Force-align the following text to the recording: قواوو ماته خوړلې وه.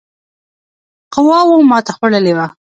قواوو 1.13 1.67
ماته 1.69 1.91
خوړلې 1.97 2.33
وه. 2.37 2.47